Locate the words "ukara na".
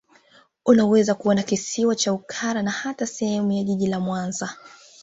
2.13-2.71